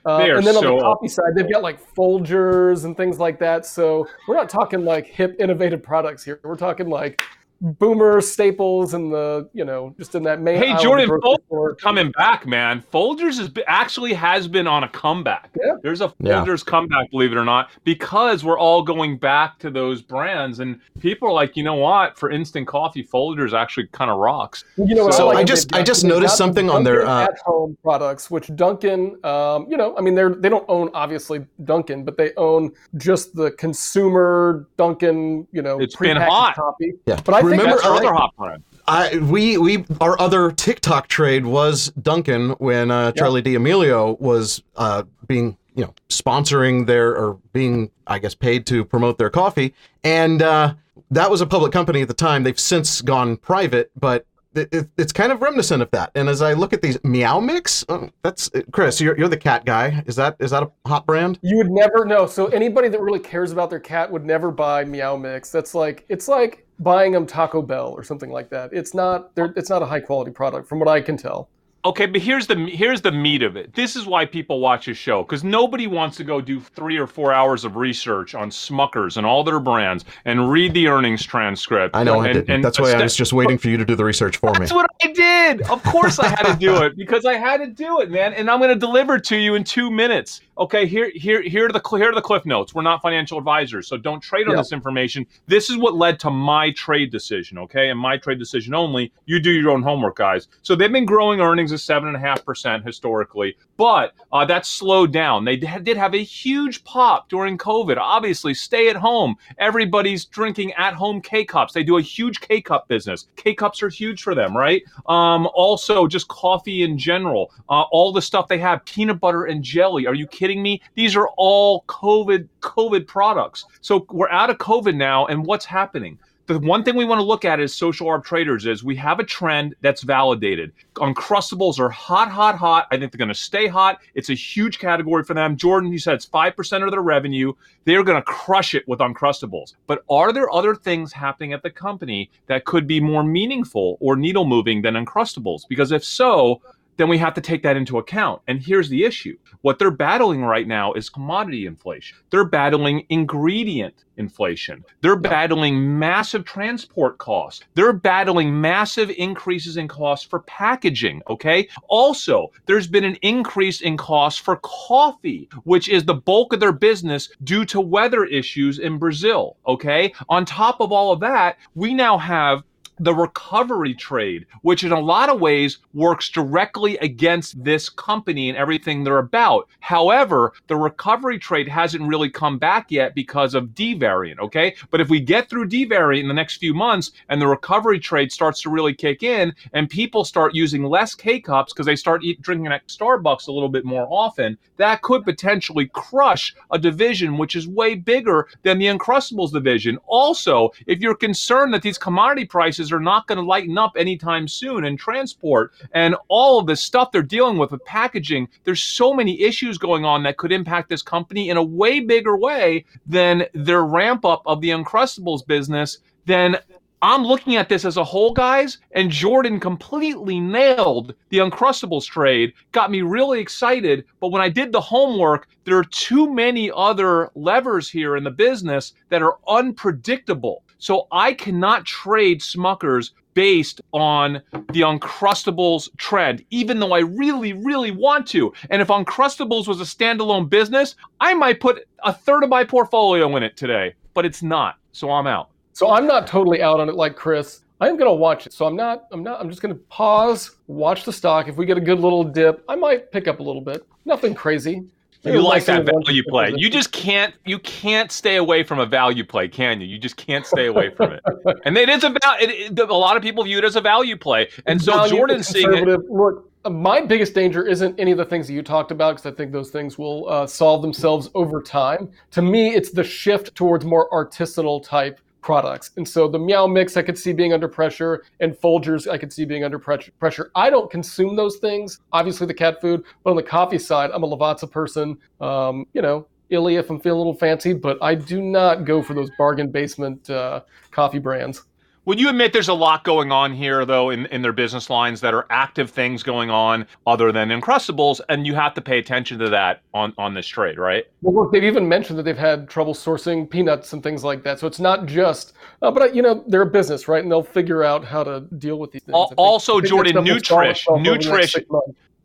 Uh, 0.04 0.18
and 0.38 0.46
then 0.46 0.56
on 0.56 0.62
the 0.64 0.82
coffee 0.82 1.08
side, 1.08 1.32
they've 1.36 1.50
got 1.50 1.62
like 1.62 1.80
Folgers 1.94 2.84
and 2.84 2.96
things 2.96 3.18
like 3.20 3.38
that. 3.38 3.64
So 3.64 4.06
we're 4.26 4.34
not 4.34 4.48
talking 4.48 4.84
like 4.84 5.06
hip, 5.06 5.36
innovative 5.38 5.80
products 5.82 6.24
here. 6.24 6.40
We're 6.42 6.56
talking 6.56 6.88
like 6.88 7.20
boomer 7.62 8.20
staples 8.20 8.92
and 8.92 9.12
the, 9.12 9.48
you 9.52 9.64
know, 9.64 9.94
just 9.96 10.14
in 10.16 10.24
that 10.24 10.40
main. 10.40 10.58
Hey, 10.58 10.66
aisle 10.68 10.72
of 10.72 10.78
the 10.78 10.82
Jordan, 10.82 11.08
grocery 11.08 11.38
Folgers 11.50 11.78
coming 11.78 12.10
back, 12.12 12.44
man. 12.46 12.82
Folgers 12.92 13.38
is 13.38 13.50
actually 13.68 14.12
has 14.14 14.48
been 14.48 14.66
on 14.66 14.82
a 14.82 14.88
comeback. 14.88 15.50
Yeah. 15.58 15.76
There's 15.82 16.00
a 16.00 16.12
Yeah. 16.18 16.44
Folgers 16.44 16.66
comeback, 16.66 17.10
believe 17.12 17.30
it 17.32 17.36
or 17.38 17.44
not, 17.44 17.70
because 17.84 18.44
we're 18.44 18.58
all 18.58 18.82
going 18.82 19.16
back 19.16 19.58
to 19.60 19.70
those 19.70 20.02
brands, 20.02 20.58
and 20.58 20.80
people 21.00 21.28
are 21.28 21.32
like, 21.32 21.56
you 21.56 21.62
know 21.62 21.76
what? 21.76 22.18
For 22.18 22.30
instant 22.30 22.66
coffee, 22.66 23.04
Folgers 23.04 23.52
actually 23.52 23.86
kind 23.92 24.10
of 24.10 24.18
rocks. 24.18 24.64
You 24.76 24.94
know, 24.96 25.04
what 25.04 25.14
So 25.14 25.28
like 25.28 25.36
I 25.38 25.44
just- 25.44 25.72
I 25.74 25.82
just 25.84 26.04
noticed 26.04 26.36
something 26.36 26.66
the 26.66 26.72
on 26.72 26.82
their, 26.84 27.06
uh, 27.06 27.24
at-home 27.24 27.76
products, 27.84 28.28
which 28.30 28.54
Dunkin', 28.56 29.16
um, 29.24 29.66
you 29.70 29.76
know, 29.76 29.94
I 29.96 30.00
mean, 30.00 30.16
they're 30.16 30.30
they 30.34 30.48
don't 30.48 30.64
own 30.68 30.90
obviously 30.94 31.46
Dunkin', 31.64 32.04
but 32.04 32.16
they 32.16 32.32
own 32.36 32.72
just 32.96 33.36
the 33.36 33.52
consumer 33.52 34.66
Dunkin', 34.76 35.46
you 35.52 35.62
know, 35.62 35.78
It's 35.78 35.94
been 35.96 36.16
hot. 36.16 36.56
coffee. 36.56 36.94
Yeah. 37.06 37.20
But 37.24 37.34
I 37.34 37.42
think 37.42 37.51
Remember, 37.52 37.76
That's 37.76 37.86
our 37.86 37.96
other 37.96 38.12
hot 38.12 38.36
brand. 38.36 38.62
I 38.86 39.18
we 39.18 39.58
we 39.58 39.84
our 40.00 40.20
other 40.20 40.50
TikTok 40.50 41.08
trade 41.08 41.46
was 41.46 41.88
Dunkin' 42.02 42.50
when 42.58 42.90
uh, 42.90 43.12
Charli 43.12 43.42
D'Amelio 43.42 44.18
was 44.20 44.62
uh, 44.76 45.04
being 45.26 45.56
you 45.74 45.84
know 45.84 45.94
sponsoring 46.08 46.86
their 46.86 47.16
or 47.16 47.38
being 47.52 47.90
I 48.06 48.18
guess 48.18 48.34
paid 48.34 48.66
to 48.66 48.84
promote 48.84 49.18
their 49.18 49.30
coffee, 49.30 49.74
and 50.02 50.42
uh, 50.42 50.74
that 51.10 51.30
was 51.30 51.40
a 51.40 51.46
public 51.46 51.72
company 51.72 52.02
at 52.02 52.08
the 52.08 52.14
time. 52.14 52.42
They've 52.42 52.58
since 52.58 53.00
gone 53.00 53.36
private, 53.36 53.90
but. 53.98 54.26
It, 54.54 54.68
it, 54.70 54.88
it's 54.98 55.12
kind 55.14 55.32
of 55.32 55.40
reminiscent 55.40 55.80
of 55.80 55.90
that, 55.92 56.10
and 56.14 56.28
as 56.28 56.42
I 56.42 56.52
look 56.52 56.74
at 56.74 56.82
these 56.82 57.02
Meow 57.04 57.40
Mix, 57.40 57.86
oh, 57.88 58.10
that's 58.22 58.50
Chris. 58.70 59.00
You're, 59.00 59.16
you're 59.16 59.30
the 59.30 59.36
cat 59.38 59.64
guy. 59.64 60.02
Is 60.04 60.14
that 60.16 60.36
is 60.40 60.50
that 60.50 60.62
a 60.62 60.70
hot 60.86 61.06
brand? 61.06 61.38
You 61.40 61.56
would 61.56 61.70
never 61.70 62.04
know. 62.04 62.26
So 62.26 62.48
anybody 62.48 62.88
that 62.88 63.00
really 63.00 63.18
cares 63.18 63.50
about 63.50 63.70
their 63.70 63.80
cat 63.80 64.12
would 64.12 64.26
never 64.26 64.50
buy 64.50 64.84
Meow 64.84 65.16
Mix. 65.16 65.50
That's 65.50 65.74
like 65.74 66.04
it's 66.10 66.28
like 66.28 66.66
buying 66.82 67.12
them 67.12 67.26
Taco 67.26 67.62
Bell 67.62 67.88
or 67.88 68.02
something 68.02 68.30
like 68.30 68.50
that. 68.50 68.72
It's 68.72 68.94
not 68.94 69.30
it's 69.36 69.70
not 69.70 69.82
a 69.82 69.86
high 69.86 70.00
quality 70.00 70.30
product, 70.30 70.68
from 70.68 70.78
what 70.78 70.88
I 70.88 71.00
can 71.00 71.16
tell. 71.16 71.48
Okay, 71.84 72.06
but 72.06 72.20
here's 72.20 72.46
the 72.46 72.54
here's 72.54 73.00
the 73.00 73.10
meat 73.10 73.42
of 73.42 73.56
it. 73.56 73.74
This 73.74 73.96
is 73.96 74.06
why 74.06 74.24
people 74.24 74.60
watch 74.60 74.86
this 74.86 74.96
show 74.96 75.24
because 75.24 75.42
nobody 75.42 75.88
wants 75.88 76.16
to 76.18 76.22
go 76.24 76.40
do 76.40 76.60
three 76.60 76.96
or 76.96 77.08
four 77.08 77.32
hours 77.32 77.64
of 77.64 77.74
research 77.74 78.36
on 78.36 78.50
Smuckers 78.50 79.16
and 79.16 79.26
all 79.26 79.42
their 79.42 79.58
brands 79.58 80.04
and 80.24 80.48
read 80.48 80.74
the 80.74 80.86
earnings 80.86 81.24
transcript. 81.26 81.96
I 81.96 82.04
know 82.04 82.20
I 82.20 82.26
and, 82.26 82.34
didn't. 82.34 82.50
and 82.50 82.64
That's 82.64 82.78
why 82.78 82.92
I 82.92 83.02
was 83.02 83.16
just 83.16 83.32
waiting 83.32 83.58
for 83.58 83.68
you 83.68 83.76
to 83.78 83.84
do 83.84 83.96
the 83.96 84.04
research 84.04 84.36
for 84.36 84.52
me. 84.52 84.60
That's 84.60 84.72
what 84.72 84.86
I 85.02 85.08
did. 85.12 85.62
Of 85.62 85.82
course, 85.82 86.20
I 86.20 86.28
had 86.28 86.44
to 86.44 86.56
do 86.56 86.82
it 86.84 86.96
because 86.96 87.24
I 87.24 87.34
had 87.34 87.56
to 87.56 87.66
do 87.66 88.00
it, 88.00 88.12
man. 88.12 88.32
And 88.34 88.48
I'm 88.48 88.60
going 88.60 88.70
to 88.72 88.78
deliver 88.78 89.16
it 89.16 89.24
to 89.24 89.36
you 89.36 89.56
in 89.56 89.64
two 89.64 89.90
minutes. 89.90 90.40
Okay, 90.58 90.86
here, 90.86 91.10
here, 91.14 91.42
here 91.42 91.66
are 91.66 91.72
the 91.72 91.82
here 91.96 92.10
are 92.10 92.14
the 92.14 92.20
cliff 92.20 92.46
notes. 92.46 92.74
We're 92.74 92.82
not 92.82 93.02
financial 93.02 93.38
advisors, 93.38 93.88
so 93.88 93.96
don't 93.96 94.20
trade 94.20 94.46
on 94.46 94.52
Yeah. 94.52 94.58
this 94.58 94.70
information. 94.70 95.26
This 95.48 95.68
is 95.68 95.78
what 95.78 95.96
led 95.96 96.20
to 96.20 96.30
my 96.30 96.70
trade 96.72 97.10
decision. 97.10 97.58
Okay, 97.58 97.88
and 97.88 97.98
my 97.98 98.18
trade 98.18 98.38
decision 98.38 98.72
only. 98.72 99.10
You 99.26 99.40
do 99.40 99.50
your 99.50 99.70
own 99.72 99.82
homework, 99.82 100.14
guys. 100.16 100.46
So 100.62 100.76
they've 100.76 100.92
been 100.92 101.06
growing 101.06 101.40
earnings 101.40 101.71
at 101.72 101.80
seven 101.80 102.08
and 102.08 102.16
a 102.16 102.20
half 102.20 102.44
percent 102.44 102.84
historically, 102.84 103.56
but 103.76 104.14
uh, 104.32 104.44
that's 104.44 104.68
slowed 104.68 105.12
down. 105.12 105.44
They 105.44 105.56
did 105.56 105.96
have 105.96 106.14
a 106.14 106.22
huge 106.22 106.84
pop 106.84 107.28
during 107.28 107.58
COVID. 107.58 107.96
Obviously, 107.96 108.54
stay 108.54 108.88
at 108.88 108.96
home. 108.96 109.36
Everybody's 109.58 110.24
drinking 110.24 110.72
at 110.74 110.94
home 110.94 111.20
K 111.20 111.44
cups. 111.44 111.72
They 111.72 111.82
do 111.84 111.98
a 111.98 112.02
huge 112.02 112.40
K 112.40 112.60
cup 112.60 112.88
business. 112.88 113.26
K 113.36 113.54
cups 113.54 113.82
are 113.82 113.88
huge 113.88 114.22
for 114.22 114.34
them, 114.34 114.56
right? 114.56 114.82
Um, 115.06 115.48
also, 115.54 116.06
just 116.06 116.28
coffee 116.28 116.82
in 116.82 116.98
general. 116.98 117.52
Uh, 117.68 117.82
all 117.90 118.12
the 118.12 118.22
stuff 118.22 118.48
they 118.48 118.58
have, 118.58 118.84
peanut 118.84 119.20
butter 119.20 119.44
and 119.44 119.62
jelly. 119.62 120.06
Are 120.06 120.14
you 120.14 120.26
kidding 120.26 120.62
me? 120.62 120.80
These 120.94 121.16
are 121.16 121.28
all 121.36 121.84
COVID 121.88 122.48
COVID 122.60 123.06
products. 123.06 123.64
So 123.80 124.06
we're 124.10 124.30
out 124.30 124.50
of 124.50 124.58
COVID 124.58 124.94
now, 124.94 125.26
and 125.26 125.44
what's 125.44 125.64
happening? 125.64 126.18
The 126.46 126.58
one 126.58 126.82
thing 126.82 126.96
we 126.96 127.04
want 127.04 127.20
to 127.20 127.24
look 127.24 127.44
at 127.44 127.60
as 127.60 127.72
social 127.72 128.08
arb 128.08 128.24
traders 128.24 128.66
is 128.66 128.82
we 128.82 128.96
have 128.96 129.20
a 129.20 129.24
trend 129.24 129.76
that's 129.80 130.02
validated. 130.02 130.72
Uncrustables 130.96 131.78
are 131.78 131.88
hot, 131.88 132.30
hot, 132.30 132.58
hot. 132.58 132.88
I 132.90 132.96
think 132.96 133.12
they're 133.12 133.18
going 133.18 133.28
to 133.28 133.34
stay 133.34 133.68
hot. 133.68 134.00
It's 134.14 134.28
a 134.28 134.34
huge 134.34 134.80
category 134.80 135.22
for 135.22 135.34
them. 135.34 135.56
Jordan, 135.56 135.92
you 135.92 136.00
said 136.00 136.14
it's 136.14 136.26
5% 136.26 136.84
of 136.84 136.90
their 136.90 137.00
revenue. 137.00 137.52
They're 137.84 138.02
going 138.02 138.20
to 138.20 138.24
crush 138.24 138.74
it 138.74 138.86
with 138.88 138.98
Uncrustables. 138.98 139.74
But 139.86 140.02
are 140.10 140.32
there 140.32 140.52
other 140.52 140.74
things 140.74 141.12
happening 141.12 141.52
at 141.52 141.62
the 141.62 141.70
company 141.70 142.28
that 142.48 142.64
could 142.64 142.88
be 142.88 143.00
more 143.00 143.22
meaningful 143.22 143.96
or 144.00 144.16
needle 144.16 144.44
moving 144.44 144.82
than 144.82 144.94
Uncrustables? 144.94 145.62
Because 145.68 145.92
if 145.92 146.04
so, 146.04 146.60
then 146.96 147.08
we 147.08 147.18
have 147.18 147.34
to 147.34 147.40
take 147.40 147.62
that 147.62 147.76
into 147.76 147.98
account. 147.98 148.42
And 148.46 148.62
here's 148.62 148.88
the 148.88 149.04
issue 149.04 149.36
what 149.62 149.78
they're 149.78 149.90
battling 149.90 150.44
right 150.44 150.66
now 150.66 150.92
is 150.92 151.08
commodity 151.08 151.66
inflation. 151.66 152.18
They're 152.30 152.44
battling 152.44 153.06
ingredient 153.08 154.04
inflation. 154.16 154.84
They're 155.00 155.16
battling 155.16 155.98
massive 155.98 156.44
transport 156.44 157.18
costs. 157.18 157.64
They're 157.74 157.92
battling 157.92 158.60
massive 158.60 159.10
increases 159.10 159.76
in 159.76 159.88
costs 159.88 160.26
for 160.26 160.40
packaging. 160.40 161.22
Okay. 161.28 161.68
Also, 161.88 162.50
there's 162.66 162.86
been 162.86 163.04
an 163.04 163.16
increase 163.22 163.80
in 163.80 163.96
costs 163.96 164.40
for 164.40 164.56
coffee, 164.62 165.48
which 165.64 165.88
is 165.88 166.04
the 166.04 166.14
bulk 166.14 166.52
of 166.52 166.60
their 166.60 166.72
business 166.72 167.30
due 167.44 167.64
to 167.66 167.80
weather 167.80 168.24
issues 168.24 168.78
in 168.78 168.98
Brazil. 168.98 169.56
Okay. 169.66 170.12
On 170.28 170.44
top 170.44 170.80
of 170.80 170.92
all 170.92 171.12
of 171.12 171.20
that, 171.20 171.58
we 171.74 171.94
now 171.94 172.18
have 172.18 172.62
the 173.02 173.14
recovery 173.14 173.94
trade, 173.94 174.46
which 174.62 174.84
in 174.84 174.92
a 174.92 175.00
lot 175.00 175.28
of 175.28 175.40
ways 175.40 175.78
works 175.92 176.28
directly 176.28 176.96
against 176.98 177.62
this 177.62 177.88
company 177.88 178.48
and 178.48 178.56
everything 178.56 179.02
they're 179.02 179.18
about. 179.18 179.68
However, 179.80 180.52
the 180.68 180.76
recovery 180.76 181.38
trade 181.38 181.66
hasn't 181.66 182.06
really 182.06 182.30
come 182.30 182.58
back 182.58 182.92
yet 182.92 183.14
because 183.16 183.54
of 183.54 183.74
D 183.74 183.94
variant, 183.94 184.38
okay? 184.38 184.76
But 184.90 185.00
if 185.00 185.08
we 185.08 185.18
get 185.18 185.50
through 185.50 185.66
D 185.66 185.84
variant 185.84 186.22
in 186.22 186.28
the 186.28 186.34
next 186.34 186.58
few 186.58 186.74
months 186.74 187.10
and 187.28 187.42
the 187.42 187.48
recovery 187.48 187.98
trade 187.98 188.30
starts 188.30 188.62
to 188.62 188.70
really 188.70 188.94
kick 188.94 189.24
in 189.24 189.52
and 189.72 189.90
people 189.90 190.24
start 190.24 190.54
using 190.54 190.84
less 190.84 191.16
K 191.16 191.40
cups 191.40 191.72
because 191.72 191.86
they 191.86 191.96
start 191.96 192.22
eat, 192.22 192.40
drinking 192.40 192.68
at 192.68 192.86
Starbucks 192.86 193.48
a 193.48 193.52
little 193.52 193.68
bit 193.68 193.84
more 193.84 194.06
often, 194.08 194.56
that 194.76 195.02
could 195.02 195.24
potentially 195.24 195.90
crush 195.92 196.54
a 196.70 196.78
division 196.78 197.36
which 197.36 197.56
is 197.56 197.66
way 197.66 197.96
bigger 197.96 198.46
than 198.62 198.78
the 198.78 198.86
Uncrustables 198.86 199.52
division. 199.52 199.98
Also, 200.06 200.70
if 200.86 201.00
you're 201.00 201.16
concerned 201.16 201.74
that 201.74 201.82
these 201.82 201.98
commodity 201.98 202.44
prices 202.44 202.91
are 202.92 203.00
not 203.00 203.26
going 203.26 203.38
to 203.38 203.44
lighten 203.44 203.78
up 203.78 203.92
anytime 203.96 204.48
soon 204.48 204.84
and 204.84 204.98
transport 204.98 205.72
and 205.92 206.16
all 206.28 206.58
of 206.58 206.66
the 206.66 206.76
stuff 206.76 207.12
they're 207.12 207.22
dealing 207.22 207.58
with 207.58 207.72
with 207.72 207.84
packaging, 207.84 208.48
there's 208.64 208.82
so 208.82 209.12
many 209.12 209.40
issues 209.40 209.78
going 209.78 210.04
on 210.04 210.22
that 210.22 210.36
could 210.36 210.52
impact 210.52 210.88
this 210.88 211.02
company 211.02 211.48
in 211.48 211.56
a 211.56 211.62
way 211.62 212.00
bigger 212.00 212.36
way 212.36 212.84
than 213.06 213.44
their 213.54 213.84
ramp 213.84 214.24
up 214.24 214.42
of 214.46 214.60
the 214.60 214.70
Uncrustables 214.70 215.46
business, 215.46 215.98
then 216.26 216.56
I'm 217.04 217.24
looking 217.24 217.56
at 217.56 217.68
this 217.68 217.84
as 217.84 217.96
a 217.96 218.04
whole, 218.04 218.32
guys, 218.32 218.78
and 218.92 219.10
Jordan 219.10 219.58
completely 219.58 220.38
nailed 220.38 221.14
the 221.30 221.38
Uncrustables 221.38 222.06
trade, 222.06 222.52
got 222.70 222.92
me 222.92 223.02
really 223.02 223.40
excited. 223.40 224.04
But 224.20 224.28
when 224.28 224.40
I 224.40 224.48
did 224.48 224.70
the 224.70 224.80
homework, 224.80 225.48
there 225.64 225.76
are 225.76 225.84
too 225.84 226.32
many 226.32 226.70
other 226.70 227.30
levers 227.34 227.90
here 227.90 228.16
in 228.16 228.22
the 228.22 228.30
business 228.30 228.92
that 229.08 229.20
are 229.20 229.38
unpredictable. 229.48 230.62
So 230.82 231.06
I 231.12 231.32
cannot 231.32 231.84
trade 231.84 232.40
Smuckers 232.40 233.12
based 233.34 233.80
on 233.92 234.42
the 234.50 234.80
Uncrustables 234.80 235.88
trend, 235.96 236.44
even 236.50 236.80
though 236.80 236.90
I 236.90 237.02
really, 237.02 237.52
really 237.52 237.92
want 237.92 238.26
to. 238.30 238.52
And 238.68 238.82
if 238.82 238.88
Uncrustables 238.88 239.68
was 239.68 239.80
a 239.80 239.84
standalone 239.84 240.50
business, 240.50 240.96
I 241.20 241.34
might 241.34 241.60
put 241.60 241.86
a 242.02 242.12
third 242.12 242.42
of 242.42 242.50
my 242.50 242.64
portfolio 242.64 243.36
in 243.36 243.44
it 243.44 243.56
today, 243.56 243.94
but 244.12 244.26
it's 244.26 244.42
not. 244.42 244.74
So 244.90 245.12
I'm 245.12 245.28
out. 245.28 245.50
So 245.72 245.88
I'm 245.88 246.04
not 246.04 246.26
totally 246.26 246.62
out 246.62 246.80
on 246.80 246.88
it 246.88 246.96
like 246.96 247.14
Chris. 247.14 247.60
I 247.80 247.88
am 247.88 247.96
going 247.96 248.10
to 248.10 248.16
watch 248.16 248.48
it. 248.48 248.52
So 248.52 248.66
I'm 248.66 248.74
not, 248.74 249.04
I'm 249.12 249.22
not, 249.22 249.40
I'm 249.40 249.48
just 249.50 249.62
going 249.62 249.72
to 249.72 249.80
pause, 249.82 250.56
watch 250.66 251.04
the 251.04 251.12
stock. 251.12 251.46
If 251.46 251.56
we 251.56 251.64
get 251.64 251.78
a 251.78 251.80
good 251.80 252.00
little 252.00 252.24
dip, 252.24 252.64
I 252.68 252.74
might 252.74 253.12
pick 253.12 253.28
up 253.28 253.38
a 253.38 253.42
little 253.44 253.62
bit. 253.62 253.86
Nothing 254.04 254.34
crazy. 254.34 254.82
You 255.24 255.40
like 255.40 255.64
that 255.66 255.84
value 255.86 256.24
play. 256.28 256.52
You 256.56 256.68
just 256.68 256.90
can't 256.90 257.34
you 257.44 257.58
can't 257.60 258.10
stay 258.10 258.36
away 258.36 258.64
from 258.64 258.80
a 258.80 258.86
value 258.86 259.24
play, 259.24 259.48
can 259.48 259.80
you? 259.80 259.86
You 259.86 259.98
just 259.98 260.16
can't 260.16 260.44
stay 260.44 260.66
away 260.66 260.90
from 260.90 261.12
it. 261.12 261.20
and 261.64 261.76
it 261.76 261.88
is 261.88 262.02
about 262.02 262.40
it, 262.40 262.78
a 262.78 262.84
lot 262.94 263.16
of 263.16 263.22
people 263.22 263.44
view 263.44 263.58
it 263.58 263.64
as 263.64 263.76
a 263.76 263.80
value 263.80 264.16
play. 264.16 264.48
And 264.66 264.82
so 264.82 264.92
value 264.92 265.16
Jordan's 265.16 265.46
seeing 265.46 265.72
it. 265.72 266.10
Look, 266.10 266.50
my 266.68 267.00
biggest 267.00 267.34
danger 267.34 267.66
isn't 267.66 267.98
any 267.98 268.10
of 268.10 268.18
the 268.18 268.24
things 268.24 268.46
that 268.48 268.52
you 268.52 268.62
talked 268.62 268.90
about 268.90 269.16
because 269.16 269.32
I 269.32 269.34
think 269.34 269.52
those 269.52 269.70
things 269.70 269.96
will 269.96 270.28
uh, 270.28 270.46
solve 270.46 270.82
themselves 270.82 271.30
over 271.34 271.62
time. 271.62 272.10
To 272.32 272.42
me, 272.42 272.74
it's 272.74 272.90
the 272.90 273.04
shift 273.04 273.54
towards 273.54 273.84
more 273.84 274.08
artisanal 274.10 274.82
type 274.82 275.20
products. 275.42 275.90
And 275.96 276.08
so 276.08 276.28
the 276.28 276.38
Meow 276.38 276.66
Mix 276.66 276.96
I 276.96 277.02
could 277.02 277.18
see 277.18 277.32
being 277.32 277.52
under 277.52 277.68
pressure, 277.68 278.24
and 278.40 278.54
Folgers 278.54 279.10
I 279.10 279.18
could 279.18 279.32
see 279.32 279.44
being 279.44 279.64
under 279.64 279.78
pressure. 279.78 280.50
I 280.54 280.70
don't 280.70 280.90
consume 280.90 281.36
those 281.36 281.58
things, 281.58 282.00
obviously 282.12 282.46
the 282.46 282.54
cat 282.54 282.80
food, 282.80 283.04
but 283.22 283.30
on 283.30 283.36
the 283.36 283.42
coffee 283.42 283.78
side, 283.78 284.10
I'm 284.14 284.22
a 284.22 284.28
Lavazza 284.28 284.70
person. 284.70 285.18
Um, 285.40 285.86
you 285.92 286.00
know, 286.00 286.26
illy 286.50 286.76
if 286.76 286.88
I'm 286.90 287.00
feeling 287.00 287.16
a 287.16 287.18
little 287.18 287.34
fancy, 287.34 287.72
but 287.72 287.98
I 288.02 288.14
do 288.14 288.40
not 288.40 288.84
go 288.84 289.02
for 289.02 289.14
those 289.14 289.30
bargain 289.36 289.70
basement 289.70 290.30
uh, 290.30 290.60
coffee 290.90 291.18
brands. 291.18 291.64
Would 292.04 292.18
you 292.18 292.28
admit 292.28 292.52
there's 292.52 292.68
a 292.68 292.74
lot 292.74 293.04
going 293.04 293.30
on 293.30 293.52
here, 293.52 293.86
though, 293.86 294.10
in, 294.10 294.26
in 294.26 294.42
their 294.42 294.52
business 294.52 294.90
lines 294.90 295.20
that 295.20 295.32
are 295.34 295.46
active 295.50 295.88
things 295.88 296.24
going 296.24 296.50
on 296.50 296.84
other 297.06 297.30
than 297.30 297.50
Uncrustables, 297.50 298.20
and 298.28 298.44
you 298.44 298.56
have 298.56 298.74
to 298.74 298.80
pay 298.80 298.98
attention 298.98 299.38
to 299.38 299.48
that 299.50 299.82
on, 299.94 300.12
on 300.18 300.34
this 300.34 300.48
trade, 300.48 300.78
right? 300.78 301.04
Well, 301.20 301.44
look, 301.44 301.52
they've 301.52 301.62
even 301.62 301.88
mentioned 301.88 302.18
that 302.18 302.24
they've 302.24 302.36
had 302.36 302.68
trouble 302.68 302.92
sourcing 302.92 303.48
peanuts 303.48 303.92
and 303.92 304.02
things 304.02 304.24
like 304.24 304.42
that. 304.42 304.58
So 304.58 304.66
it's 304.66 304.80
not 304.80 305.06
just, 305.06 305.52
uh, 305.80 305.92
but, 305.92 306.02
uh, 306.02 306.06
you 306.06 306.22
know, 306.22 306.42
they're 306.48 306.62
a 306.62 306.66
business, 306.66 307.06
right? 307.06 307.22
And 307.22 307.30
they'll 307.30 307.44
figure 307.44 307.84
out 307.84 308.04
how 308.04 308.24
to 308.24 308.40
deal 308.58 308.80
with 308.80 308.90
these 308.90 309.02
things. 309.02 309.16
Also, 309.36 309.80
Jordan, 309.80 310.16
Nutrish, 310.16 310.84
Nutrish, 310.86 311.64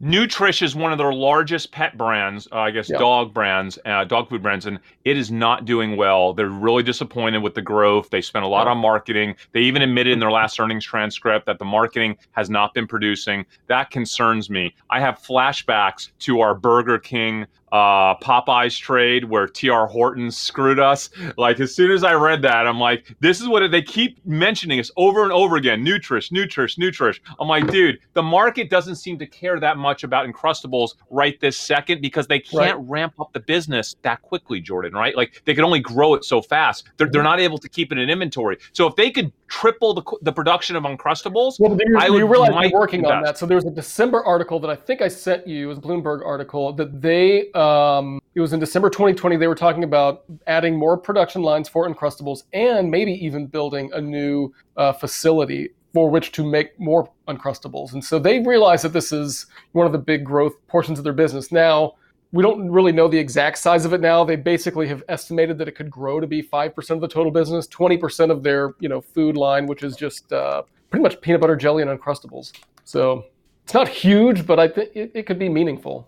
Nutrish 0.01 0.61
is 0.61 0.75
one 0.75 0.91
of 0.91 0.99
their 0.99 1.11
largest 1.11 1.71
pet 1.71 1.97
brands, 1.97 2.47
uh, 2.51 2.59
I 2.59 2.71
guess 2.71 2.87
yeah. 2.87 2.99
dog 2.99 3.33
brands, 3.33 3.79
uh, 3.83 4.03
dog 4.03 4.29
food 4.29 4.43
brands, 4.43 4.67
and 4.67 4.77
it 5.05 5.17
is 5.17 5.31
not 5.31 5.65
doing 5.65 5.97
well. 5.97 6.33
They're 6.33 6.49
really 6.49 6.83
disappointed 6.83 7.39
with 7.39 7.55
the 7.55 7.63
growth. 7.63 8.11
They 8.11 8.21
spent 8.21 8.45
a 8.45 8.47
lot 8.47 8.67
on 8.67 8.77
marketing. 8.77 9.35
They 9.53 9.61
even 9.61 9.81
admitted 9.81 10.13
in 10.13 10.19
their 10.19 10.29
last 10.29 10.59
earnings 10.59 10.85
transcript 10.85 11.47
that 11.47 11.57
the 11.57 11.65
marketing 11.65 12.15
has 12.33 12.47
not 12.47 12.75
been 12.75 12.85
producing. 12.85 13.43
That 13.65 13.89
concerns 13.89 14.51
me. 14.51 14.75
I 14.91 14.99
have 14.99 15.17
flashbacks 15.17 16.11
to 16.19 16.41
our 16.41 16.53
Burger 16.53 16.99
King 16.99 17.47
uh, 17.71 18.15
Popeyes 18.19 18.79
trade 18.79 19.25
where 19.25 19.47
Tim 19.47 19.87
Horton 19.87 20.31
screwed 20.31 20.79
us. 20.79 21.09
Like 21.37 21.59
as 21.59 21.75
soon 21.75 21.91
as 21.91 22.03
I 22.03 22.13
read 22.13 22.41
that, 22.43 22.67
I'm 22.67 22.79
like, 22.79 23.15
this 23.19 23.41
is 23.41 23.47
what 23.47 23.69
they 23.71 23.81
keep 23.81 24.25
mentioning 24.25 24.79
us 24.79 24.91
over 24.95 25.23
and 25.23 25.31
over 25.31 25.57
again. 25.57 25.83
Nutrish, 25.85 26.31
Nutrish, 26.31 26.77
Nutrish. 26.77 27.19
I'm 27.39 27.47
like, 27.47 27.69
dude, 27.69 27.99
the 28.13 28.23
market 28.23 28.69
doesn't 28.69 28.95
seem 28.95 29.19
to 29.19 29.25
care 29.25 29.59
that 29.59 29.77
much 29.77 30.03
about 30.03 30.27
Uncrustables 30.27 30.91
right 31.09 31.39
this 31.39 31.57
second 31.57 32.01
because 32.01 32.27
they 32.27 32.39
can't 32.39 32.77
right. 32.77 32.89
ramp 32.89 33.19
up 33.19 33.33
the 33.33 33.39
business 33.39 33.95
that 34.01 34.21
quickly, 34.21 34.61
Jordan. 34.61 34.93
Right? 34.93 35.15
Like 35.15 35.41
they 35.45 35.53
can 35.53 35.63
only 35.63 35.79
grow 35.79 36.13
it 36.13 36.23
so 36.23 36.41
fast. 36.41 36.89
They're, 36.97 37.07
they're 37.07 37.23
not 37.23 37.39
able 37.39 37.57
to 37.57 37.69
keep 37.69 37.91
it 37.91 37.97
in 37.97 38.09
inventory. 38.09 38.57
So 38.71 38.87
if 38.87 38.95
they 38.95 39.11
could 39.11 39.31
triple 39.47 39.93
the, 39.93 40.03
the 40.21 40.31
production 40.31 40.75
of 40.75 40.83
Uncrustables, 40.83 41.59
well, 41.59 41.77
I 41.97 42.09
would. 42.09 42.19
You 42.19 42.27
realize 42.27 42.71
they're 42.71 42.79
working 42.79 43.05
on 43.05 43.23
that. 43.23 43.37
So 43.37 43.45
there 43.45 43.57
was 43.57 43.65
a 43.65 43.71
December 43.71 44.23
article 44.23 44.59
that 44.59 44.69
I 44.69 44.75
think 44.75 45.01
I 45.01 45.07
sent 45.07 45.47
you, 45.47 45.65
it 45.65 45.67
was 45.67 45.77
a 45.77 45.81
Bloomberg 45.81 46.25
article 46.25 46.73
that 46.73 47.01
they 47.01 47.49
um, 47.57 48.21
it 48.35 48.39
was 48.39 48.53
in 48.53 48.59
December 48.59 48.89
2020. 48.89 49.35
They 49.35 49.47
were 49.47 49.55
talking 49.55 49.83
about 49.83 50.23
adding 50.45 50.77
more 50.77 50.97
production 50.97 51.41
lines 51.41 51.67
for 51.67 51.89
Uncrustables 51.89 52.43
and 52.53 52.91
maybe 52.91 53.13
even 53.13 53.47
building 53.47 53.89
a 53.93 54.01
new 54.01 54.53
uh, 54.77 54.93
facility 54.93 55.69
for 55.93 56.09
which 56.09 56.31
to 56.33 56.45
make 56.45 56.79
more 56.79 57.09
Uncrustables. 57.27 57.93
And 57.93 58.03
so 58.03 58.19
they 58.19 58.39
realized 58.41 58.83
that 58.83 58.93
this 58.93 59.11
is 59.11 59.47
one 59.71 59.87
of 59.87 59.91
the 59.91 59.97
big 59.97 60.23
growth 60.23 60.53
portions 60.67 60.99
of 60.99 61.03
their 61.03 61.13
business. 61.13 61.51
Now, 61.51 61.95
we 62.31 62.43
don't 62.43 62.69
really 62.69 62.91
know 62.91 63.07
the 63.07 63.17
exact 63.17 63.57
size 63.57 63.85
of 63.85 63.93
it 63.93 64.01
now. 64.01 64.23
They 64.23 64.35
basically 64.35 64.87
have 64.89 65.01
estimated 65.09 65.57
that 65.57 65.67
it 65.67 65.71
could 65.71 65.89
grow 65.89 66.19
to 66.19 66.27
be 66.27 66.43
5% 66.43 66.89
of 66.91 67.01
the 67.01 67.07
total 67.07 67.31
business, 67.31 67.67
20% 67.67 68.29
of 68.29 68.43
their, 68.43 68.75
you 68.79 68.89
know, 68.89 69.01
food 69.01 69.35
line, 69.35 69.65
which 69.65 69.81
is 69.81 69.95
just 69.95 70.31
uh, 70.31 70.63
pretty 70.91 71.01
much 71.01 71.19
peanut 71.21 71.41
butter 71.41 71.55
jelly 71.55 71.81
and 71.81 71.99
Uncrustables. 71.99 72.51
So 72.83 73.25
it's 73.63 73.73
not 73.73 73.87
huge, 73.87 74.45
but 74.45 74.59
I 74.59 74.67
think 74.67 74.91
it, 74.93 75.11
it 75.15 75.23
could 75.25 75.39
be 75.39 75.49
meaningful. 75.49 76.07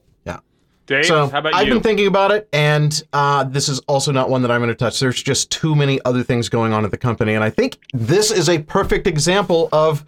Dave, 0.89 1.05
so 1.05 1.29
how 1.29 1.37
about 1.37 1.53
I've 1.53 1.67
you? 1.67 1.75
been 1.75 1.83
thinking 1.83 2.07
about 2.07 2.31
it, 2.31 2.49
and 2.51 3.03
uh, 3.13 3.43
this 3.43 3.69
is 3.69 3.77
also 3.81 4.11
not 4.11 4.27
one 4.31 4.41
that 4.41 4.49
I'm 4.49 4.59
going 4.59 4.69
to 4.69 4.75
touch. 4.75 4.99
There's 4.99 5.21
just 5.21 5.51
too 5.51 5.75
many 5.75 5.99
other 6.03 6.23
things 6.23 6.49
going 6.49 6.73
on 6.73 6.83
at 6.83 6.89
the 6.89 6.97
company, 6.97 7.35
and 7.35 7.43
I 7.43 7.51
think 7.51 7.77
this 7.93 8.31
is 8.31 8.49
a 8.49 8.57
perfect 8.63 9.05
example 9.05 9.69
of 9.71 10.03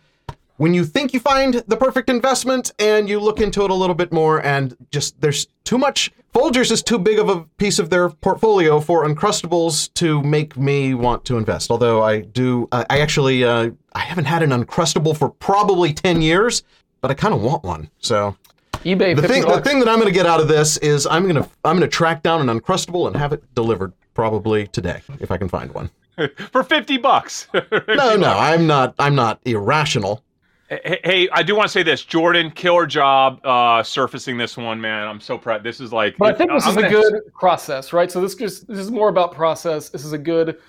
when 0.58 0.74
you 0.74 0.84
think 0.84 1.14
you 1.14 1.20
find 1.20 1.64
the 1.68 1.78
perfect 1.78 2.10
investment 2.10 2.72
and 2.80 3.08
you 3.08 3.20
look 3.20 3.40
into 3.42 3.64
it 3.64 3.70
a 3.70 3.76
little 3.76 3.94
bit 3.94 4.12
more, 4.12 4.44
and 4.44 4.76
just 4.90 5.22
there's 5.22 5.46
too 5.66 5.78
much. 5.78 6.12
Folgers 6.34 6.72
is 6.72 6.82
too 6.82 6.98
big 6.98 7.20
of 7.20 7.30
a 7.30 7.42
piece 7.58 7.78
of 7.78 7.92
their 7.92 8.10
portfolio 8.10 8.80
for 8.80 9.06
Uncrustables 9.06 9.94
to 9.94 10.24
make 10.24 10.58
me 10.58 10.96
want 10.96 11.26
to 11.26 11.38
invest. 11.38 11.70
Although 11.70 12.02
I 12.02 12.22
do, 12.22 12.68
uh, 12.72 12.86
I 12.90 13.02
actually, 13.02 13.44
uh, 13.44 13.70
I 13.94 14.00
haven't 14.00 14.26
had 14.26 14.42
an 14.42 14.50
Uncrustable 14.50 15.16
for 15.16 15.30
probably 15.30 15.94
ten 15.94 16.24
years, 16.24 16.64
but 17.02 17.12
I 17.12 17.14
kind 17.14 17.36
of 17.36 17.42
want 17.44 17.64
one. 17.64 17.90
So 18.00 18.36
eBay. 18.84 19.16
The 19.16 19.28
thing, 19.28 19.44
the 19.44 19.62
thing 19.62 19.80
that 19.80 19.88
I'm 19.88 20.00
going 20.00 20.08
to 20.08 20.14
get 20.14 20.26
out 20.26 20.40
of 20.40 20.48
this 20.48 20.78
is 20.78 21.06
I'm 21.08 21.24
going 21.24 21.36
to 21.36 21.50
I'm 21.64 21.78
going 21.78 21.90
to 21.90 21.96
track 21.96 22.24
down 22.24 22.48
an 22.48 22.60
uncrustable 22.60 23.08
and 23.08 23.16
have 23.16 23.34
it 23.34 23.44
delivered 23.56 23.94
probably 24.14 24.68
today 24.68 25.02
if 25.20 25.32
I 25.32 25.38
can 25.38 25.48
find 25.50 25.72
one. 25.74 25.90
For 26.52 26.64
fifty 26.64 26.98
bucks. 26.98 27.44
50 27.52 27.78
no, 27.96 28.16
no, 28.16 28.32
I'm 28.32 28.68
not. 28.68 28.96
I'm 29.00 29.16
not 29.16 29.40
irrational. 29.46 30.24
Hey, 30.70 31.00
hey, 31.04 31.30
I 31.34 31.44
do 31.44 31.54
want 31.54 31.68
to 31.68 31.72
say 31.72 31.84
this, 31.84 32.04
Jordan, 32.04 32.50
killer 32.50 32.86
job 32.86 33.46
uh, 33.46 33.84
surfacing 33.84 34.38
this 34.38 34.56
one, 34.56 34.80
man. 34.80 35.06
I'm 35.06 35.20
so 35.20 35.38
proud. 35.38 35.64
This 35.64 35.82
is 35.82 35.92
like, 35.92 36.18
but 36.18 36.34
I 36.34 36.38
think 36.38 36.50
this 36.50 36.66
I'm 36.66 36.78
is 36.78 36.84
a 36.86 36.90
good 36.90 37.34
process, 37.34 37.92
right? 37.92 38.10
So 38.10 38.22
this 38.22 38.36
just 38.36 38.68
this 38.68 38.80
is 38.80 38.90
more 38.90 39.10
about 39.10 39.34
process. 39.34 39.90
This 39.90 40.06
is 40.06 40.14
a 40.14 40.18
good 40.18 40.60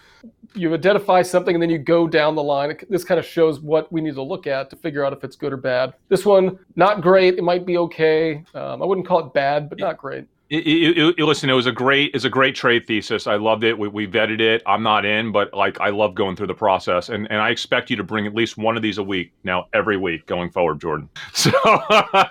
you 0.54 0.72
identify 0.74 1.22
something 1.22 1.54
and 1.54 1.62
then 1.62 1.70
you 1.70 1.78
go 1.78 2.06
down 2.06 2.34
the 2.34 2.42
line. 2.42 2.76
This 2.88 3.04
kind 3.04 3.18
of 3.18 3.26
shows 3.26 3.60
what 3.60 3.90
we 3.92 4.00
need 4.00 4.14
to 4.14 4.22
look 4.22 4.46
at 4.46 4.70
to 4.70 4.76
figure 4.76 5.04
out 5.04 5.12
if 5.12 5.24
it's 5.24 5.36
good 5.36 5.52
or 5.52 5.56
bad. 5.56 5.94
This 6.08 6.26
one, 6.26 6.58
not 6.76 7.00
great. 7.00 7.38
It 7.38 7.44
might 7.44 7.64
be 7.64 7.78
okay. 7.78 8.44
Um, 8.54 8.82
I 8.82 8.86
wouldn't 8.86 9.06
call 9.06 9.20
it 9.20 9.32
bad, 9.32 9.68
but 9.68 9.78
not 9.78 9.98
great. 9.98 10.26
It, 10.50 10.66
it, 10.66 11.18
it, 11.18 11.24
listen, 11.24 11.48
it 11.48 11.54
was 11.54 11.64
a 11.64 11.72
great, 11.72 12.10
it's 12.14 12.26
a 12.26 12.30
great 12.30 12.54
trade 12.54 12.86
thesis. 12.86 13.26
I 13.26 13.36
loved 13.36 13.64
it. 13.64 13.78
We, 13.78 13.88
we 13.88 14.06
vetted 14.06 14.38
it. 14.38 14.62
I'm 14.66 14.82
not 14.82 15.06
in, 15.06 15.32
but 15.32 15.54
like 15.54 15.80
I 15.80 15.88
love 15.88 16.14
going 16.14 16.36
through 16.36 16.48
the 16.48 16.54
process, 16.54 17.08
and 17.08 17.26
and 17.30 17.40
I 17.40 17.48
expect 17.48 17.88
you 17.88 17.96
to 17.96 18.04
bring 18.04 18.26
at 18.26 18.34
least 18.34 18.58
one 18.58 18.76
of 18.76 18.82
these 18.82 18.98
a 18.98 19.02
week 19.02 19.32
now, 19.44 19.68
every 19.72 19.96
week 19.96 20.26
going 20.26 20.50
forward, 20.50 20.78
Jordan. 20.78 21.08
So, 21.32 21.50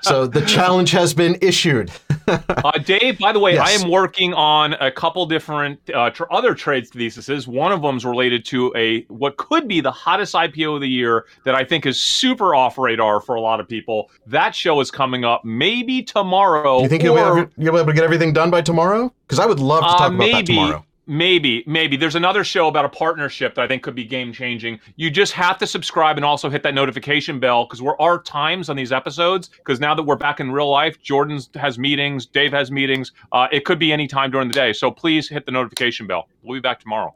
so 0.03 0.27
the 0.27 0.45
challenge 0.45 0.91
has 0.91 1.15
been 1.15 1.35
issued. 1.41 1.91
uh, 2.27 2.71
Dave, 2.85 3.19
by 3.19 3.31
the 3.31 3.39
way, 3.39 3.53
Yes. 3.53 3.67
I 3.67 3.83
am 3.83 3.89
working 3.91 4.33
on 4.33 4.73
a 4.73 4.91
couple 4.91 5.25
different 5.25 5.79
uh, 5.93 6.09
tr- 6.11 6.23
other 6.31 6.53
trades 6.53 6.89
theses. 6.89 7.47
One 7.47 7.71
of 7.71 7.81
them 7.81 7.97
is 7.97 8.05
related 8.05 8.45
to 8.45 8.73
a 8.75 9.03
what 9.03 9.37
could 9.37 9.67
be 9.67 9.81
the 9.81 9.91
hottest 9.91 10.33
IPO 10.33 10.75
of 10.75 10.81
the 10.81 10.89
year 10.89 11.25
that 11.45 11.55
I 11.55 11.63
think 11.63 11.85
is 11.85 12.01
super 12.01 12.53
off 12.55 12.77
radar 12.77 13.21
for 13.21 13.35
a 13.35 13.41
lot 13.41 13.59
of 13.59 13.67
people. 13.67 14.09
That 14.27 14.55
show 14.55 14.79
is 14.79 14.91
coming 14.91 15.25
up 15.25 15.43
maybe 15.45 16.03
tomorrow. 16.03 16.81
you 16.81 16.89
think 16.89 17.03
you'll 17.03 17.15
be, 17.15 17.21
able, 17.21 17.51
you'll 17.57 17.73
be 17.73 17.79
able 17.79 17.87
to 17.87 17.93
get 17.93 18.03
everything 18.03 18.33
done 18.33 18.49
by 18.51 18.61
tomorrow? 18.61 19.13
Because 19.27 19.39
I 19.39 19.45
would 19.45 19.59
love 19.59 19.81
to 19.83 19.87
Uh, 19.89 19.97
talk 19.97 20.13
about 20.13 20.31
that 20.31 20.45
tomorrow. 20.45 20.85
Maybe, 21.11 21.61
maybe. 21.67 21.97
There's 21.97 22.15
another 22.15 22.41
show 22.45 22.69
about 22.69 22.85
a 22.85 22.89
partnership 22.89 23.53
that 23.55 23.63
I 23.63 23.67
think 23.67 23.83
could 23.83 23.95
be 23.95 24.05
game 24.05 24.31
changing. 24.31 24.79
You 24.95 25.11
just 25.11 25.33
have 25.33 25.57
to 25.57 25.67
subscribe 25.67 26.15
and 26.15 26.23
also 26.23 26.49
hit 26.49 26.63
that 26.63 26.73
notification 26.73 27.37
bell 27.37 27.65
because 27.65 27.81
we're 27.81 27.97
our 27.97 28.23
times 28.23 28.69
on 28.69 28.77
these 28.77 28.93
episodes. 28.93 29.49
Because 29.49 29.81
now 29.81 29.93
that 29.93 30.03
we're 30.03 30.15
back 30.15 30.39
in 30.39 30.53
real 30.53 30.69
life, 30.69 31.01
Jordan 31.01 31.41
has 31.55 31.77
meetings, 31.77 32.25
Dave 32.25 32.53
has 32.53 32.71
meetings. 32.71 33.11
Uh, 33.33 33.49
it 33.51 33.65
could 33.65 33.77
be 33.77 33.91
any 33.91 34.07
time 34.07 34.31
during 34.31 34.47
the 34.47 34.53
day. 34.53 34.71
So 34.71 34.89
please 34.89 35.27
hit 35.27 35.45
the 35.45 35.51
notification 35.51 36.07
bell. 36.07 36.29
We'll 36.43 36.55
be 36.55 36.61
back 36.61 36.79
tomorrow. 36.79 37.13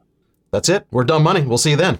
That's 0.51 0.67
it. 0.67 0.85
We're 0.91 1.05
Dumb 1.05 1.23
Money. 1.23 1.43
We'll 1.43 1.57
see 1.57 1.69
you 1.69 1.77
then. 1.77 1.99